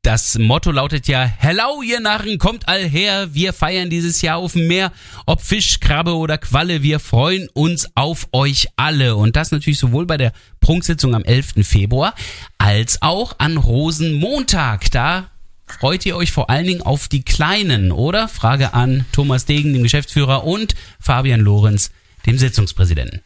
Das 0.03 0.37
Motto 0.37 0.73
lautet 0.73 1.07
ja, 1.07 1.25
Hello, 1.25 1.81
ihr 1.81 2.01
Narren, 2.01 2.39
kommt 2.39 2.67
all 2.67 2.89
her, 2.89 3.29
wir 3.35 3.53
feiern 3.53 3.89
dieses 3.89 4.21
Jahr 4.21 4.39
auf 4.39 4.55
dem 4.55 4.67
Meer, 4.67 4.93
ob 5.27 5.43
Fisch, 5.43 5.79
Krabbe 5.79 6.17
oder 6.17 6.39
Qualle, 6.39 6.83
wir 6.83 6.99
freuen 6.99 7.49
uns 7.53 7.89
auf 7.95 8.27
euch 8.33 8.67
alle. 8.75 9.15
Und 9.15 9.37
das 9.37 9.53
natürlich 9.53 9.79
sowohl 9.79 10.07
bei 10.07 10.17
der 10.17 10.33
Prunksitzung 10.59 11.15
am 11.15 11.23
11. 11.23 11.65
Februar 11.65 12.17
als 12.59 13.01
auch 13.01 13.37
an 13.39 13.59
Rosenmontag. 13.59 14.91
Da 14.91 15.31
freut 15.67 16.05
ihr 16.05 16.17
euch 16.17 16.33
vor 16.33 16.51
allen 16.51 16.67
Dingen 16.67 16.83
auf 16.83 17.07
die 17.07 17.23
Kleinen, 17.23 17.93
oder? 17.93 18.27
Frage 18.27 18.75
an 18.75 19.07
Thomas 19.13 19.45
Degen, 19.45 19.73
dem 19.73 19.85
Geschäftsführer, 19.85 20.43
und 20.43 20.75
Fabian 20.99 21.41
Lorenz, 21.43 21.93
dem 22.27 22.39
Sitzungspräsidenten. 22.39 23.23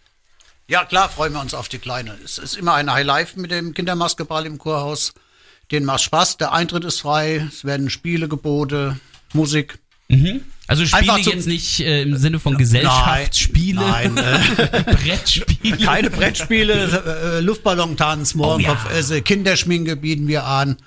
Ja, 0.73 0.87
klar 0.87 1.11
freuen 1.11 1.35
wir 1.35 1.41
uns 1.43 1.53
auf 1.53 1.69
die 1.69 1.77
Kleine. 1.77 2.15
Es 2.25 2.39
ist 2.39 2.57
immer 2.57 2.73
ein 2.73 2.91
Highlife 2.91 3.39
mit 3.39 3.51
dem 3.51 3.75
Kindermasketball 3.75 4.47
im 4.47 4.57
Kurhaus. 4.57 5.13
Den 5.71 5.85
macht 5.85 6.01
Spaß, 6.01 6.39
der 6.39 6.53
Eintritt 6.53 6.83
ist 6.87 7.03
frei, 7.03 7.47
es 7.47 7.67
werden 7.67 7.91
Spiele 7.91 8.27
geboten, 8.27 8.99
Musik. 9.35 9.79
Also 10.67 10.87
Spiele 10.87 11.19
jetzt 11.19 11.47
nicht 11.47 11.81
äh, 11.81 12.01
im 12.01 12.17
Sinne 12.17 12.39
von 12.39 12.57
Gesellschaftsspiele, 12.57 13.83
Nein, 13.83 14.17
äh, 14.17 14.83
Brettspiele. 14.95 15.77
keine 15.77 16.09
Brettspiele, 16.09 17.35
äh, 17.37 17.41
Luftballontanz, 17.41 18.35
Morgenkopfesse, 18.35 19.21
Kinderschminke 19.21 19.97
bieten 19.97 20.27
wir 20.27 20.47
an. 20.47 20.79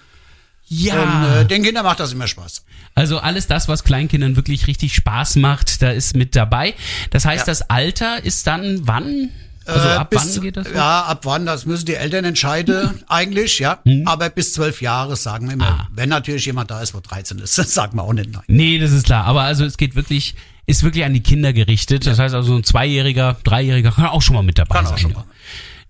Ja. 0.68 0.96
Und 1.04 1.26
äh, 1.42 1.46
den 1.46 1.62
Kindern 1.62 1.84
macht 1.84 2.00
das 2.00 2.12
immer 2.12 2.26
Spaß. 2.28 2.66
Also 2.96 3.20
alles 3.20 3.46
das, 3.46 3.68
was 3.68 3.84
Kleinkindern 3.84 4.36
wirklich 4.36 4.66
richtig 4.66 4.96
Spaß 4.96 5.36
macht, 5.36 5.84
da 5.84 5.92
ist 5.92 6.16
mit 6.16 6.36
dabei. 6.36 6.74
Das 7.12 7.26
heißt, 7.26 7.42
Ja. 7.46 7.52
das 7.52 7.70
Alter 7.70 8.24
ist 8.26 8.48
dann 8.48 8.80
wann? 8.88 9.30
Also 9.66 9.88
Äh, 9.88 9.92
ab 9.94 10.10
bis- 10.10 10.36
wann 10.36 10.42
geht 10.44 10.58
das? 10.58 10.68
Ja, 10.74 11.04
ab 11.04 11.22
wann, 11.24 11.46
das 11.46 11.66
müssen 11.66 11.86
die 11.86 11.96
Eltern 11.96 12.24
entscheiden, 12.26 13.04
eigentlich, 13.08 13.60
ja. 13.60 13.80
Mhm. 13.84 14.08
Aber 14.08 14.30
bis 14.30 14.54
zwölf 14.54 14.82
Jahre, 14.82 15.16
sagen 15.16 15.48
wir 15.48 15.54
immer. 15.54 15.66
Ah. 15.82 15.88
Wenn 15.92 16.10
natürlich 16.10 16.46
jemand 16.46 16.70
da 16.72 16.82
ist, 16.82 16.94
wo 16.94 17.00
13 17.00 17.40
ist, 17.40 17.56
sagen 17.74 17.98
wir 17.98 18.04
auch 18.04 18.14
nicht 18.14 18.32
nein. 18.32 18.44
Nee, 18.48 18.78
das 18.80 18.92
ist 18.92 19.06
klar. 19.06 19.26
Aber 19.26 19.42
also 19.44 19.66
es 19.66 19.78
geht 19.78 19.96
wirklich, 19.96 20.36
ist 20.68 20.84
wirklich 20.84 21.04
an 21.06 21.14
die 21.14 21.22
Kinder 21.22 21.54
gerichtet. 21.54 22.06
Das 22.08 22.20
heißt 22.20 22.34
also 22.36 22.50
so 22.54 22.56
ein 22.58 22.64
Zweijähriger, 22.64 23.38
Dreijähriger 23.44 23.92
kann 23.92 24.06
auch 24.06 24.22
schon 24.22 24.36
mal 24.36 24.44
mit 24.44 24.58
dabei 24.58 24.76
Kann 24.76 24.86
sein. 24.86 24.94
auch 24.96 25.00
schon 25.00 25.12
ja. 25.12 25.26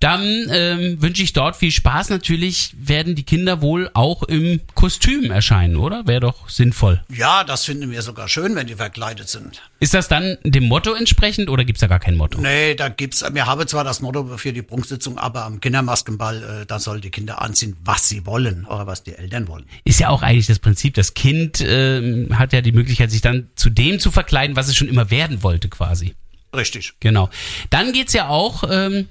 Dann 0.06 0.46
ähm, 0.52 1.02
wünsche 1.02 1.24
ich 1.24 1.34
dort 1.34 1.56
viel 1.56 1.72
Spaß. 1.72 2.12
Natürlich 2.12 2.76
werden 2.78 3.16
die 3.16 3.24
Kinder 3.24 3.62
wohl 3.62 3.90
auch 3.96 4.22
im 4.22 4.62
Kostüm 4.76 5.32
erscheinen, 5.32 5.78
oder? 5.78 6.06
Wäre 6.06 6.20
doch 6.20 6.48
sinnvoll. 6.48 7.04
Ja, 7.10 7.44
das 7.44 7.66
finden 7.66 7.90
wir 7.90 8.04
sogar 8.04 8.28
schön, 8.28 8.56
wenn 8.56 8.68
die 8.68 8.76
verkleidet 8.76 9.30
sind. 9.30 9.64
Ist 9.80 9.96
das 9.96 10.08
dann 10.08 10.38
dem 10.44 10.66
Motto 10.66 10.94
entsprechend 10.94 11.50
oder 11.50 11.66
gibt's 11.66 11.82
da 11.82 11.88
gar 11.88 11.98
kein 11.98 12.18
Motto? 12.18 12.40
Nee, 12.40 12.76
da 12.76 12.90
gibt's, 12.90 13.26
wir 13.34 13.48
haben 13.48 13.68
zwar 13.68 13.84
das 13.84 14.00
Motto 14.00 14.38
für 14.38 14.54
die 14.54 14.62
Prunksitzung, 14.62 15.18
aber 15.18 15.44
am 15.44 15.60
Kindermaskenball, 15.60 16.62
äh, 16.62 16.66
da 16.68 16.78
sollen 16.78 17.02
die 17.02 17.10
Kinder 17.10 17.42
anziehen, 17.42 17.76
was 17.84 18.08
sie 18.08 18.28
wollen 18.28 18.66
oder 18.66 18.86
was 18.86 19.02
die 19.02 19.16
Eltern 19.16 19.48
wollen. 19.48 19.66
Ist 19.86 20.00
ja 20.00 20.10
auch 20.10 20.22
eigentlich 20.22 20.46
das 20.46 20.60
Prinzip. 20.60 20.94
Das 20.94 21.16
Kind 21.16 21.66
ähm, 21.66 22.38
hat 22.38 22.54
ja 22.54 22.62
die 22.62 22.74
Möglichkeit, 22.74 23.10
sich 23.10 23.22
dann 23.22 23.50
zu 23.56 23.72
dem 23.72 24.00
zu 24.00 24.12
verkleiden, 24.12 24.56
was 24.56 24.68
es 24.68 24.76
schon 24.76 24.88
immer 24.88 25.10
werden 25.10 25.42
wollte, 25.42 25.68
quasi. 25.68 26.14
Richtig. 26.56 26.94
Genau. 27.00 27.32
Dann 27.72 27.92
geht's 27.92 28.14
ja 28.14 28.28
auch, 28.30 28.64
ähm, 28.70 29.08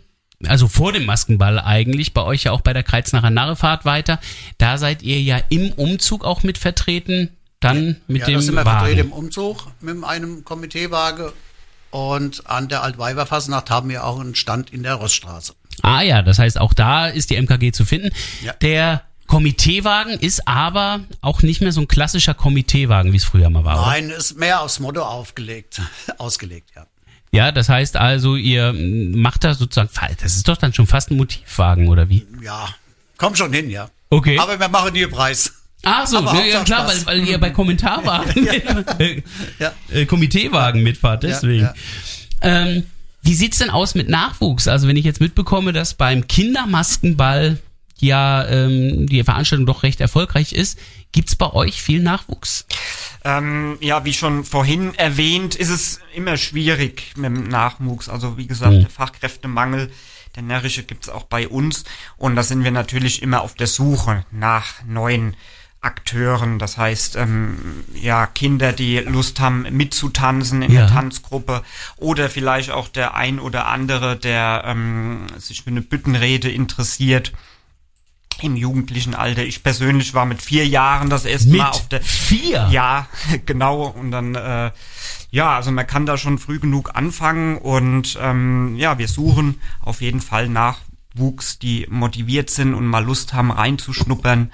also 0.49 0.69
vor 0.69 0.93
dem 0.93 1.05
Maskenball 1.05 1.59
eigentlich, 1.59 2.15
bei 2.15 2.23
euch 2.23 2.45
ja 2.45 2.53
auch 2.53 2.61
bei 2.61 2.73
der 2.73 2.83
Kreuznacher 2.83 3.31
Narrefahrt 3.31 3.85
weiter. 3.85 4.21
Da 4.59 4.79
seid 4.79 5.03
ihr 5.03 5.21
ja 5.21 5.41
im 5.49 5.73
Umzug 5.73 6.25
auch 6.25 6.43
mit 6.43 6.59
vertreten, 6.59 7.31
dann 7.61 7.97
mit 8.07 8.23
ja, 8.23 8.27
dem 8.27 8.35
da 8.37 8.41
sind 8.43 8.55
wir 8.55 8.65
Wagen. 8.65 8.79
vertreten 8.79 9.01
im 9.09 9.13
Umzug 9.13 9.67
mit 9.81 10.05
einem 10.05 10.45
Komiteewagen 10.45 11.33
und 11.91 12.49
an 12.51 12.69
der 12.69 12.83
Altweiberfasnacht 12.83 13.71
haben 13.71 13.89
wir 13.89 14.05
auch 14.05 14.19
einen 14.21 14.35
Stand 14.35 14.71
in 14.71 14.83
der 14.83 14.95
Roststraße. 14.95 15.55
Ah 15.83 16.03
ja, 16.03 16.23
das 16.23 16.39
heißt, 16.39 16.59
auch 16.61 16.73
da 16.73 17.07
ist 17.09 17.31
die 17.31 17.41
MKG 17.41 17.73
zu 17.73 17.85
finden. 17.85 18.11
Ja. 18.43 18.53
Der 18.55 19.03
Komiteewagen 19.27 20.13
ist 20.19 20.47
aber 20.47 21.01
auch 21.21 21.43
nicht 21.43 21.61
mehr 21.61 21.73
so 21.73 21.81
ein 21.81 21.89
klassischer 21.89 22.35
Komiteewagen, 22.35 23.13
wie 23.13 23.17
es 23.17 23.25
früher 23.25 23.49
mal 23.51 23.65
war. 23.65 23.81
oder? 23.81 23.87
Nein, 23.87 24.11
ist 24.11 24.39
mehr 24.39 24.61
aufs 24.61 24.81
Motto 24.81 25.03
aufgelegt, 25.03 25.81
ausgelegt, 26.19 26.71
ja. 26.77 26.87
Ja, 27.35 27.51
das 27.53 27.69
heißt 27.69 27.97
also, 27.97 28.37
ihr 28.37 28.73
macht 28.73 29.43
da 29.45 29.55
sozusagen, 29.55 29.91
das 30.23 30.37
ist 30.37 30.47
doch 30.47 30.57
dann 30.57 30.73
schon 30.73 30.87
fast 30.87 31.11
ein 31.11 31.17
Motivwagen, 31.17 31.89
oder 31.89 32.09
wie? 32.09 32.27
Ja, 32.43 32.69
komm 33.17 33.35
schon 33.35 33.53
hin, 33.53 33.71
ja. 33.71 33.91
Okay. 34.11 34.39
Aber 34.39 34.59
wir 34.61 34.69
machen 34.69 34.93
nie 34.93 35.07
Preis. 35.07 35.53
Ach 35.83 36.07
so, 36.07 36.19
Aber 36.19 36.35
ja, 36.35 36.45
ja 36.45 36.65
klar, 36.65 36.87
weil, 36.87 37.05
weil 37.07 37.29
ihr 37.29 37.39
bei 37.39 37.51
Kommentarwagen, 37.51 38.47
äh, 38.99 39.23
Ja. 39.59 39.73
äh, 39.93 40.07
Komiteewagen 40.07 40.83
mitfahrt, 40.83 41.25
deswegen. 41.25 41.69
Ähm, 42.41 42.85
wie 43.23 43.35
sieht's 43.35 43.59
denn 43.59 43.71
aus 43.71 43.95
mit 43.95 44.09
Nachwuchs? 44.09 44.69
Also 44.69 44.87
wenn 44.87 44.97
ich 44.97 45.05
jetzt 45.05 45.21
mitbekomme, 45.21 45.73
dass 45.73 45.95
beim 45.95 46.27
Kindermaskenball 46.29 47.59
ja 47.99 48.47
ähm, 48.47 49.07
die 49.07 49.23
Veranstaltung 49.23 49.67
doch 49.67 49.83
recht 49.83 50.01
erfolgreich 50.01 50.53
ist, 50.53 50.79
gibt's 51.13 51.37
bei 51.37 51.53
euch 51.53 51.81
viel 51.83 52.03
Nachwuchs? 52.03 52.67
Ähm, 53.25 53.79
ja, 53.81 54.05
wie 54.05 54.13
schon 54.13 54.45
vorhin 54.45 54.95
erwähnt, 54.97 55.55
ist 55.55 55.71
es 55.71 56.01
immer 56.15 56.37
schwierig 56.37 57.13
mit 57.17 57.27
dem 57.27 57.45
Nachwuchs. 57.45 58.09
Also 58.09 58.37
wie 58.37 58.47
gesagt, 58.47 58.75
der 58.75 58.91
Fachkräftemangel, 58.91 59.91
der 60.35 60.43
närrische 60.43 60.83
gibt's 60.83 61.09
auch 61.09 61.25
bei 61.25 61.49
uns. 61.49 61.85
Und 62.17 62.37
da 62.37 62.43
sind 62.43 62.65
wir 62.65 62.73
natürlich 62.73 63.23
immer 63.23 63.43
auf 63.43 63.55
der 63.55 63.69
Suche 63.69 64.27
nach 64.33 64.83
neuen 64.87 65.37
Akteuren. 65.81 66.59
Das 66.59 66.77
heißt, 66.79 67.17
ähm, 67.17 67.85
ja, 67.95 68.27
Kinder, 68.27 68.73
die 68.73 68.99
Lust 68.99 69.39
haben 69.39 69.63
mitzutanzen 69.71 70.63
in 70.63 70.73
Ja. 70.73 70.81
der 70.87 70.91
Tanzgruppe. 70.91 71.63
Oder 71.97 72.29
vielleicht 72.31 72.71
auch 72.71 72.89
der 72.89 73.15
ein 73.15 73.39
oder 73.39 73.67
andere, 73.67 74.17
der 74.17 74.65
ähm, 74.67 75.27
sich 75.39 75.63
für 75.63 75.71
eine 75.71 75.83
Büttenrede 75.83 76.51
interessiert. 76.51 77.33
Im 78.43 78.57
jugendlichen 78.57 79.15
Alter. 79.15 79.45
Ich 79.45 79.63
persönlich 79.63 80.15
war 80.15 80.27
mit 80.27 80.43
vier 80.43 80.67
Jahren 80.67 81.09
das 81.11 81.25
erste 81.25 81.51
Mit 81.51 81.61
Mal 81.61 81.71
auf 81.71 81.89
der 81.89 82.03
vier? 82.03 82.69
ja, 82.71 83.07
genau. 83.47 83.87
Und 83.87 84.11
dann, 84.11 84.35
äh, 84.35 84.71
ja, 85.31 85.57
also 85.57 85.71
man 85.71 85.87
kann 85.87 86.07
da 86.07 86.17
schon 86.17 86.39
früh 86.39 86.59
genug 86.59 86.95
anfangen 86.95 87.59
und 87.59 88.19
ähm, 88.21 88.77
ja, 88.77 88.99
wir 88.99 89.09
suchen 89.09 89.61
auf 89.81 90.01
jeden 90.01 90.21
Fall 90.21 90.49
Nachwuchs, 90.49 91.59
die 91.59 91.87
motiviert 91.89 92.51
sind 92.51 92.75
und 92.75 92.87
mal 92.87 93.05
Lust 93.05 93.35
haben 93.35 93.51
reinzuschnuppern. 93.51 94.51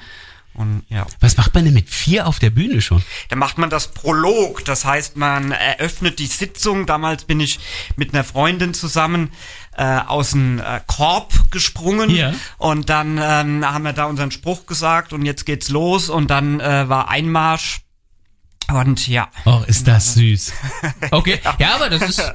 Und 0.60 0.82
ja, 0.90 1.06
Was 1.20 1.36
macht 1.38 1.54
man 1.54 1.64
denn 1.64 1.72
mit 1.72 1.88
vier 1.88 2.26
auf 2.26 2.38
der 2.38 2.50
Bühne 2.50 2.80
schon? 2.82 3.02
dann 3.30 3.38
macht 3.38 3.56
man 3.56 3.70
das 3.70 3.88
Prolog. 3.88 4.62
Das 4.66 4.84
heißt, 4.84 5.16
man 5.16 5.52
eröffnet 5.52 6.18
die 6.18 6.26
Sitzung. 6.26 6.84
Damals 6.84 7.24
bin 7.24 7.40
ich 7.40 7.58
mit 7.96 8.12
einer 8.12 8.24
Freundin 8.24 8.74
zusammen 8.74 9.30
äh, 9.76 9.84
aus 9.84 10.32
dem 10.32 10.58
äh, 10.58 10.80
Korb 10.86 11.50
gesprungen 11.50 12.10
Ja. 12.10 12.34
und 12.58 12.90
dann 12.90 13.18
ähm, 13.22 13.64
haben 13.64 13.84
wir 13.84 13.94
da 13.94 14.04
unseren 14.04 14.30
Spruch 14.30 14.66
gesagt 14.66 15.12
und 15.14 15.24
jetzt 15.24 15.46
geht's 15.46 15.70
los 15.70 16.10
und 16.10 16.28
dann 16.30 16.60
äh, 16.60 16.88
war 16.88 17.08
Einmarsch 17.08 17.80
und 18.72 19.08
ja. 19.08 19.28
Oh, 19.46 19.62
ist 19.66 19.88
das 19.88 20.14
süß. 20.14 20.52
Okay, 21.10 21.40
ja, 21.58 21.74
aber 21.74 21.88
das 21.90 22.02
ist, 22.02 22.20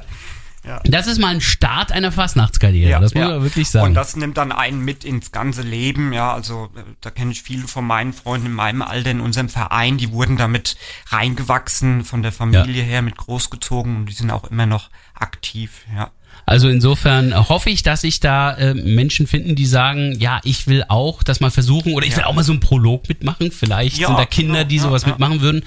das 0.84 1.06
ist 1.06 1.18
mal 1.18 1.28
ein 1.28 1.40
Start 1.40 1.92
einer 1.92 2.12
Fastnachtskarriere, 2.12 3.00
das 3.00 3.14
muss 3.14 3.22
man 3.22 3.42
wirklich 3.42 3.68
sagen. 3.68 3.88
Und 3.88 3.94
das 3.94 4.16
nimmt 4.16 4.36
dann 4.36 4.52
einen 4.52 4.84
mit 4.84 5.04
ins 5.04 5.32
ganze 5.32 5.62
Leben, 5.62 6.12
ja, 6.12 6.32
also 6.32 6.70
äh, 6.76 6.80
da 7.00 7.10
kenne 7.10 7.32
ich 7.32 7.42
viele 7.42 7.68
von 7.68 7.86
meinen 7.86 8.12
Freunden 8.12 8.46
in 8.46 8.52
meinem 8.52 8.82
Alter 8.82 9.10
in 9.10 9.20
unserem 9.20 9.48
Verein, 9.48 9.98
die 9.98 10.12
wurden 10.12 10.36
damit 10.36 10.76
reingewachsen, 11.08 12.04
von 12.04 12.22
der 12.22 12.32
Familie 12.32 12.82
her 12.82 13.02
mit 13.02 13.16
großgezogen 13.16 13.96
und 13.96 14.06
die 14.06 14.14
sind 14.14 14.30
auch 14.30 14.44
immer 14.44 14.66
noch 14.66 14.90
aktiv, 15.14 15.84
ja. 15.94 16.10
Also 16.44 16.68
insofern 16.68 17.48
hoffe 17.48 17.70
ich, 17.70 17.82
dass 17.82 18.02
sich 18.02 18.20
da 18.20 18.54
äh, 18.54 18.74
Menschen 18.74 19.26
finden, 19.26 19.56
die 19.56 19.66
sagen, 19.66 20.16
ja, 20.20 20.40
ich 20.44 20.68
will 20.68 20.84
auch 20.86 21.24
das 21.24 21.40
mal 21.40 21.50
versuchen 21.50 21.94
oder 21.94 22.06
ich 22.06 22.16
will 22.16 22.22
auch 22.22 22.34
mal 22.34 22.44
so 22.44 22.52
einen 22.52 22.60
Prolog 22.60 23.08
mitmachen. 23.08 23.50
Vielleicht 23.50 23.98
Ja, 23.98 24.08
sind 24.08 24.18
da 24.18 24.26
Kinder, 24.26 24.58
genau, 24.58 24.68
die 24.68 24.76
ja, 24.76 24.82
sowas 24.82 25.02
ja. 25.02 25.08
mitmachen 25.08 25.40
würden. 25.40 25.64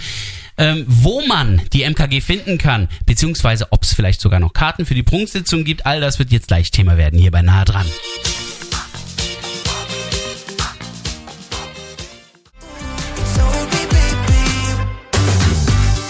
Ähm, 0.60 0.84
wo 0.88 1.26
man 1.26 1.62
die 1.72 1.90
MKG 1.90 2.20
finden 2.20 2.58
kann, 2.58 2.90
beziehungsweise 3.06 3.72
ob 3.72 3.84
es 3.84 3.94
vielleicht 3.94 4.20
sogar 4.20 4.42
noch 4.42 4.52
Karten 4.52 4.86
für 4.86 4.94
die 4.94 5.04
Prunksitzung 5.04 5.64
gibt, 5.64 5.86
all 5.86 6.02
das 6.02 6.20
wird 6.20 6.32
jetzt 6.32 6.50
gleich 6.50 6.70
Thema 6.70 6.98
werden 6.98 7.18
hier 7.18 7.32
bei 7.32 7.42
Nahe 7.42 7.64
dran. 7.64 7.86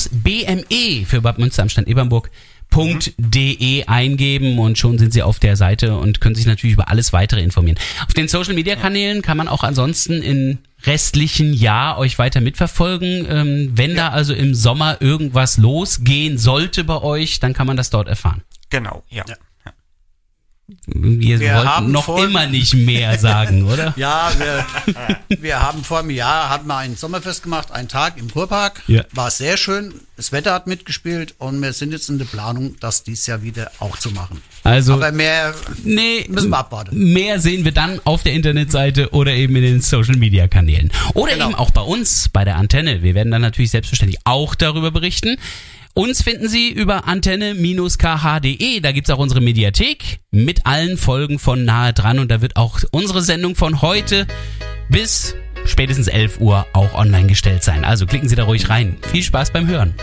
für 1.06 1.22
Bad 1.22 1.40
Münster 1.40 1.64
am 1.64 1.70
Stand 1.70 1.88
Ebernburg.de 1.88 3.86
eingeben 3.86 4.60
und 4.60 4.78
schon 4.78 5.00
sind 5.00 5.14
sie 5.14 5.24
auf 5.24 5.40
der 5.40 5.56
Seite 5.56 5.98
und 5.98 6.22
können 6.22 6.36
sich 6.36 6.46
natürlich 6.46 6.74
über 6.74 6.90
alles 6.90 7.12
weitere 7.12 7.42
informieren. 7.42 7.80
Auf 8.06 8.14
den 8.14 8.28
Social 8.28 8.54
Media 8.54 8.76
Kanälen 8.76 9.24
kann 9.24 9.38
man 9.38 9.48
auch 9.48 9.64
ansonsten 9.64 10.22
in 10.22 10.60
restlichen 10.86 11.54
Jahr 11.54 11.98
euch 11.98 12.20
weiter 12.20 12.40
mitverfolgen. 12.40 13.26
Ähm, 13.28 13.72
wenn 13.74 13.96
da 13.96 14.10
also 14.10 14.36
im 14.36 14.54
Sommer 14.54 15.02
irgendwas 15.02 15.58
losgehen 15.58 16.38
sollte 16.38 16.84
bei 16.84 17.02
euch, 17.02 17.40
dann 17.40 17.54
kann 17.54 17.66
man 17.66 17.78
das 17.78 17.90
dort 17.90 18.08
erfahren. 18.08 18.44
Genau, 18.70 19.02
ja. 19.10 19.24
Ja. 19.28 19.36
Wir, 20.86 21.40
Wir 21.40 21.54
wollten 21.54 21.68
haben 21.70 21.92
noch 21.94 22.04
vor- 22.06 22.24
immer 22.26 22.46
nicht 22.46 22.74
mehr 22.74 23.18
sagen, 23.18 23.64
oder? 23.72 23.94
Ja, 23.98 24.30
wir, 24.38 24.66
wir 25.42 25.62
haben 25.62 25.84
vor 25.86 26.00
einem 26.00 26.10
Jahr 26.10 26.50
hatten 26.50 26.68
wir 26.68 26.76
ein 26.76 26.98
Sommerfest 26.98 27.42
gemacht, 27.44 27.72
einen 27.72 27.88
Tag 27.88 28.18
im 28.18 28.30
Kurpark. 28.30 28.84
Ja. 28.88 29.04
War 29.14 29.32
sehr 29.32 29.56
schön. 29.56 29.94
Das 30.18 30.34
Wetter 30.34 30.54
hat 30.54 30.68
mitgespielt 30.68 31.36
und 31.38 31.62
wir 31.62 31.72
sind 31.72 31.94
jetzt 31.94 32.10
in 32.10 32.18
der 32.18 32.26
Planung, 32.26 32.76
das 32.82 33.04
dieses 33.04 33.28
Jahr 33.28 33.44
wieder 33.44 33.72
auch 33.80 33.98
zu 33.98 34.12
machen. 34.12 34.42
Also 34.64 34.94
Aber 34.96 35.12
mehr 35.14 35.54
Nee, 35.84 36.26
Müssen 36.28 36.50
wir 36.50 36.58
abwarten. 36.58 37.14
Mehr 37.14 37.40
sehen 37.40 37.64
wir 37.64 37.72
dann 37.72 38.02
auf 38.04 38.24
der 38.24 38.34
Internetseite 38.34 39.12
oder 39.12 39.32
eben 39.32 39.56
in 39.56 39.62
den 39.64 39.82
Social 39.82 40.18
Media 40.18 40.50
Kanälen. 40.50 40.92
Oder 41.14 41.34
Genau. 41.34 41.46
eben 41.50 41.56
auch 41.56 41.72
bei 41.72 41.82
uns, 41.82 42.28
bei 42.30 42.44
der 42.44 42.58
Antenne. 42.58 43.04
Wir 43.04 43.16
werden 43.16 43.32
dann 43.32 43.42
natürlich 43.42 43.72
selbstverständlich 43.72 44.20
auch 44.26 44.54
darüber 44.56 44.92
berichten. 44.92 45.38
Uns 45.98 46.22
finden 46.22 46.48
Sie 46.48 46.70
über 46.70 47.08
antenne-kh.de. 47.08 48.80
Da 48.82 48.92
gibt's 48.92 49.10
auch 49.10 49.18
unsere 49.18 49.42
Mediathek 49.42 50.20
mit 50.30 50.68
allen 50.68 50.96
Folgen 50.96 51.40
von 51.40 51.66
Nahe 51.66 51.92
dran. 51.92 52.20
Und 52.20 52.30
da 52.30 52.40
wird 52.40 52.56
auch 52.56 52.82
unsere 52.92 53.24
Sendung 53.24 53.56
von 53.56 53.82
heute 53.82 54.28
bis 54.90 55.34
spätestens 55.66 56.08
11 56.08 56.40
Uhr 56.40 56.68
auch 56.74 56.94
online 56.94 57.26
gestellt 57.26 57.64
sein. 57.64 57.84
Also 57.84 58.06
klicken 58.06 58.30
Sie 58.30 58.36
da 58.36 58.44
ruhig 58.44 58.70
rein. 58.70 58.98
Viel 59.12 59.24
Spaß 59.24 59.50
beim 59.50 59.66
Hören. 59.66 59.96